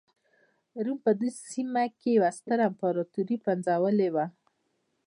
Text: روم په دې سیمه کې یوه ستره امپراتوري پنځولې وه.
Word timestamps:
روم 0.85 0.97
په 1.05 1.11
دې 1.19 1.29
سیمه 1.49 1.83
کې 1.99 2.09
یوه 2.17 2.29
ستره 2.37 2.63
امپراتوري 2.69 3.37
پنځولې 3.45 4.09
وه. 4.15 4.25